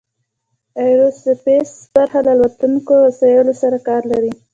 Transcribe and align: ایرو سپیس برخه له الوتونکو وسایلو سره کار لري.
ایرو 0.79 1.09
سپیس 1.23 1.71
برخه 1.95 2.19
له 2.25 2.31
الوتونکو 2.35 2.93
وسایلو 3.05 3.53
سره 3.61 3.77
کار 3.87 4.01
لري. 4.11 4.31